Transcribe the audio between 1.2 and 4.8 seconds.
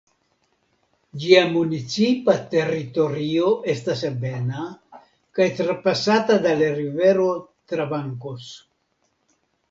Ĝia municipa teritorio estas ebena